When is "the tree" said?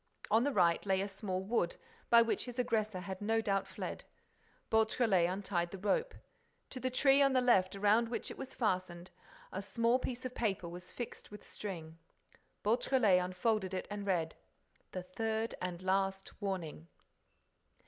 6.79-7.21